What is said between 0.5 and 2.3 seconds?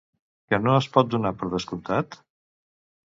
Què no es pot donar per descomptat?